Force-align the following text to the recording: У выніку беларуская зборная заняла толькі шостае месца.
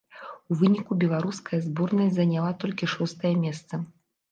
У 0.53 0.55
выніку 0.61 0.97
беларуская 1.03 1.59
зборная 1.67 2.09
заняла 2.17 2.51
толькі 2.65 2.93
шостае 2.97 3.35
месца. 3.47 3.73